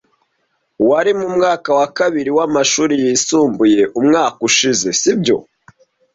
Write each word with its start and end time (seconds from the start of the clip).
Wari 0.89 1.11
mu 1.19 1.27
mwaka 1.35 1.69
wa 1.79 1.87
kabiri 1.97 2.29
w'amashuri 2.37 2.93
yisumbuye 3.03 3.81
umwaka 3.99 4.37
ushize, 4.49 4.87
sibyo? 5.01 5.37